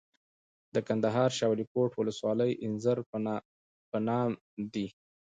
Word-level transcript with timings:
د 0.73 0.75
کندهار 0.87 1.29
شاولیکوټ 1.39 1.91
ولسوالۍ 1.95 2.51
انځر 2.65 2.97
په 3.91 3.97
نام 4.07 4.31
دي. 4.73 4.87